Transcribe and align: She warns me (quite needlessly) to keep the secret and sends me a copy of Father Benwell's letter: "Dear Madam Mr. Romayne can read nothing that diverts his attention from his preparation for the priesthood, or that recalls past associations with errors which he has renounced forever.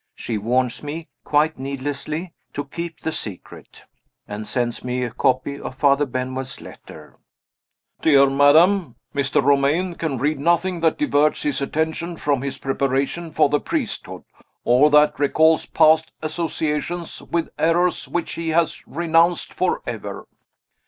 She 0.15 0.39
warns 0.39 0.81
me 0.81 1.09
(quite 1.23 1.59
needlessly) 1.59 2.33
to 2.53 2.65
keep 2.65 3.01
the 3.01 3.11
secret 3.11 3.83
and 4.27 4.47
sends 4.47 4.83
me 4.83 5.03
a 5.03 5.11
copy 5.11 5.59
of 5.59 5.75
Father 5.75 6.07
Benwell's 6.07 6.59
letter: 6.59 7.19
"Dear 8.01 8.27
Madam 8.27 8.95
Mr. 9.13 9.43
Romayne 9.43 9.93
can 9.93 10.17
read 10.17 10.39
nothing 10.39 10.79
that 10.79 10.97
diverts 10.97 11.43
his 11.43 11.61
attention 11.61 12.17
from 12.17 12.41
his 12.41 12.57
preparation 12.57 13.29
for 13.31 13.47
the 13.47 13.59
priesthood, 13.59 14.23
or 14.63 14.89
that 14.89 15.19
recalls 15.19 15.67
past 15.67 16.09
associations 16.23 17.21
with 17.21 17.49
errors 17.59 18.07
which 18.07 18.33
he 18.33 18.49
has 18.49 18.87
renounced 18.87 19.53
forever. 19.53 20.25